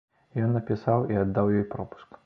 [0.45, 2.19] Ён напісаў і аддаў ёй пропуск.